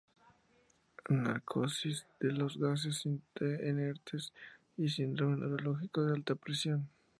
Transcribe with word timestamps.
Narcosis 1.21 2.07
de 2.19 2.31
los 2.31 2.57
gases 2.57 3.05
inertes 3.05 4.33
y 4.75 4.89
síndrome 4.89 5.37
neurológico 5.37 6.01
de 6.03 6.13
alta 6.15 6.33
presión. 6.33 6.89